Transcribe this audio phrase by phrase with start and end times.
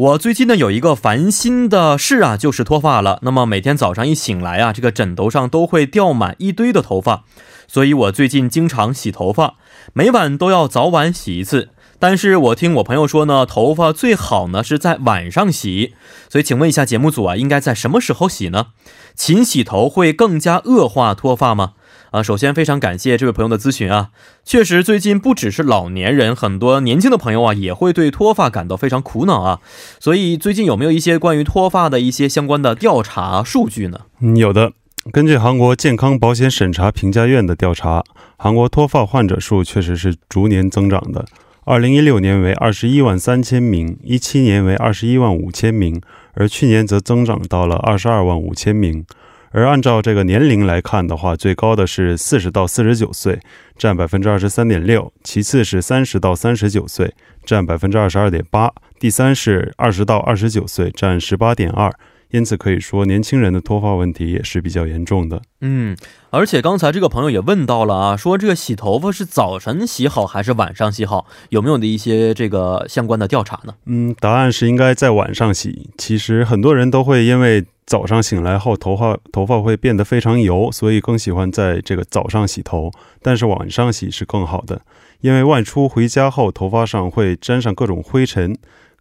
[0.00, 3.18] 我最近呢有一个烦心的事啊，就是脱发了。
[3.20, 7.24] 那么每天早上一醒来啊，这个枕头上都会掉满一堆的头发，
[7.68, 9.56] 所以我最近经常洗头发，
[9.92, 11.68] 每晚都要早晚洗一次。
[11.98, 15.92] 但是我听我朋友说呢，头发最好呢是在晚上洗，
[16.30, 18.68] 所以请问一下节目组啊，应该在什么时候洗呢？
[19.14, 21.72] 勤洗头会更加恶化脱发吗？
[22.10, 24.10] 啊，首先非常感谢这位朋友的咨询啊，
[24.44, 29.60] 确实最近不只是老年人，很多年轻的朋友啊也会对脱发感到非常苦恼啊，
[29.98, 34.00] 所以最近有没有一些关于脱发的一些相关的调查数据呢？
[34.20, 34.72] 嗯，有的。
[35.12, 38.04] 根据韩国健康保险审查评价院的调查，
[38.36, 41.24] 韩国脱发患者数确实是逐年增长的。
[41.64, 46.00] 二零一六年为二十一万三千名，一七年为二十一万五千名，
[46.34, 49.06] 而去年则增长到了二十二万五千名。
[49.52, 53.40] 而按照这个年龄来看的话，最高的是四十到四十九岁，
[53.76, 57.12] 占百分之二十三点六；其次是三十到三十九岁，
[57.44, 58.68] 占百分之二十二点八；
[59.00, 61.92] 第三是二十到二十九岁，占十八点二。
[62.30, 65.42] 因此可以说，年轻人的脱发问题也是比较严重的。
[65.60, 65.96] 嗯，
[66.30, 71.26] 而且刚才这个朋友也问到了啊，说这个洗头发是早晨洗好还是晚上洗好？
[71.48, 73.74] 有没有的一些这个相关的调查呢？
[73.86, 75.90] 嗯，答案是应该在晚上洗。
[75.98, 82.90] 其实很多人都会因为早上醒来后头发头发会变得非常油，所以更喜欢在这个早上洗头。
[83.20, 84.80] 但是晚上洗是更好的，
[85.20, 88.56] 因为外出回家后头发上会沾上各种灰尘。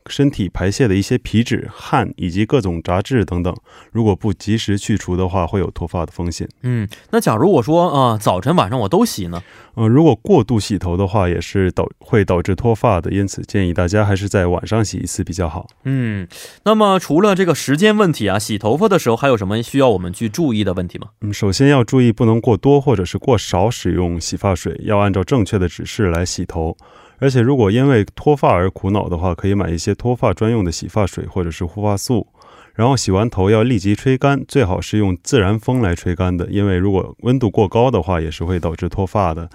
[0.07, 3.55] 身体排泄的一些皮脂、汗以及各种杂质等等，
[3.91, 6.47] 如果不及时去除的话，会有脱发的风险。
[6.63, 9.43] 嗯，那假如我说啊，早晨晚上我都洗呢？
[9.75, 15.67] 呃，如果过度洗头的话，也是导会导致脱发的，因此建议大家还是在晚上洗一次比较好。
[15.83, 16.27] 嗯，
[16.63, 21.09] 那么除了这个时间问题啊，洗头发的时候还有什么需要我们去注意的问题吗？
[21.21, 26.75] 嗯，首先要注意不能过多或者是过少使用洗发水，要按照正确的指示来洗头。
[27.19, 32.27] 而且，如果因为脱发而苦恼的话，可以买一些脱发专用的洗发水或者是护发素。
[32.73, 39.49] 然后洗完头要立即吹干，最好是用自然风来吹干的，因为如果温度过高的话，也是会导致脱发的。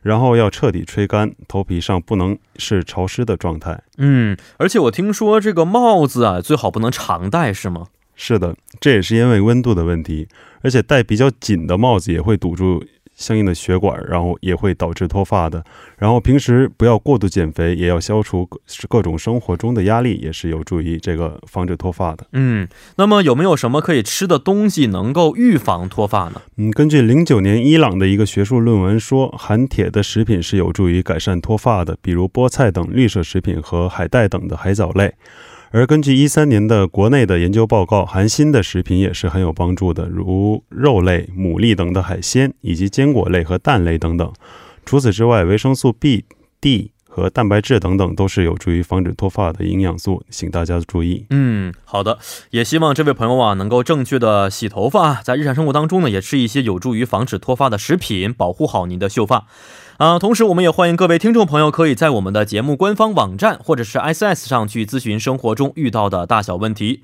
[0.00, 3.82] 然后要彻底吹干，头皮上不能是潮湿的状态。
[3.96, 7.88] 嗯，而且我听说这个帽子啊，最好不能常戴，是吗？
[8.14, 10.28] 是的，这也是因为温度的问题，
[10.62, 12.84] 而且戴比较紧的帽子也会堵住。
[13.18, 15.62] 相应的血管，然后也会导致脱发的。
[15.98, 18.58] 然后平时不要过度减肥，也要消除各
[18.88, 22.24] 各种生活中的压力，也是有助于这个防止脱发的。
[22.32, 26.40] 嗯，那么有没有什么可以吃的东西能够预防脱发呢？
[26.56, 35.12] 嗯，根据零九年伊朗的一个学术论文说，含铁的食品是有助于改善脱发的，比如菠菜等绿色食品和海带等的海藻类。
[35.70, 44.32] 而根据一三年的国内的研究报告，含锌的食品也是很有帮助的，如肉类、牡蛎等的海鲜，以及坚果类和蛋类等等。
[44.86, 46.24] 除此之外，维生素 B、
[46.58, 51.26] D 和蛋白质等等都是有助于防止脱发的营养素，请大家注意。
[51.30, 52.18] 嗯，好的，
[52.50, 59.46] 也希望这位朋友啊能够正确的洗头发，在日常生活当中呢，也吃一些有助于防止脱发的食品，保护好您的秀发。
[59.96, 67.02] 啊，同时我们也欢迎各位听众朋友可以在我们的节目官方网站或者是 S S 上去咨询生活中遇到的大小问题。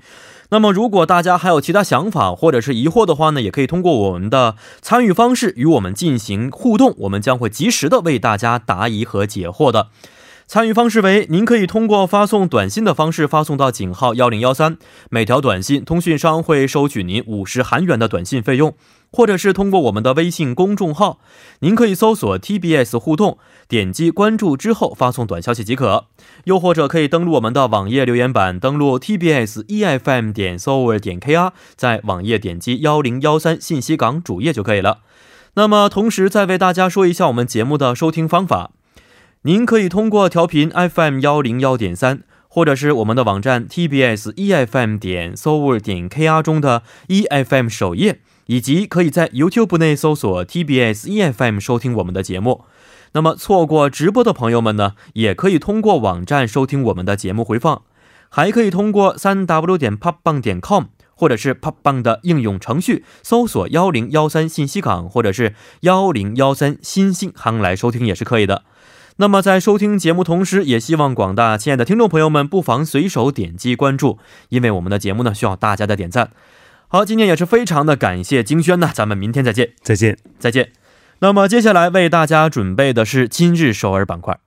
[0.49, 9.87] 那么，如果大家还有其他想法或者是疑惑的话呢，也可以通过我们的参与方式与我们进行互动，我们将会及时的为大家答疑和解惑的。
[10.47, 14.77] 参与方式为：您可以通过发送短信的方式发送到井号幺零幺三，
[15.09, 18.75] 每条短信通讯商会收取您五十韩元的短信费用。
[19.15, 21.19] 或者是通过我们的微信公众号，
[21.59, 23.37] 您可以搜索 TBS 互动，
[23.69, 26.07] 点击关注之后发送短消息即可。
[26.43, 34.99] 又或者可以登录我们的网页留言板，登录 TBS EFM 点 s o v e r 点 KR，在网页点击幺零幺三信息港主页就可以了。
[35.53, 38.71] 那么同时再为大家说一下我们节目的收听方法，
[39.43, 48.19] 您可以通过调频 FM 幺零幺点三，或者是我们的网站 TBS EFM 点 s o v e r 点 KR 中的 EFM 首页。
[48.47, 52.63] 以及可以在 YouTube 内搜索 TBS EFM 收听我们的节目。
[53.13, 57.83] 那么错过直播的朋友们呢，也可以通过网站收听我们的节目回放，
[58.29, 68.63] 还可以通过三 W 点 popbang 点 com 或者是 popbang 的应用程序搜索幺零幺三信息港或者是幺零幺三新信行来收听也是可以的。
[69.15, 74.19] 那么在收听节目同时，也希望广大亲爱的听众朋友们不妨随手点击关注，
[74.49, 76.31] 因为我们的节目呢需要大家的点赞。
[76.95, 80.71] 好，今天也是非常的感谢金轩呢，咱们明天再见，再见，再见。
[81.19, 84.39] 那么接下来为大家准备的是今日首尔板块。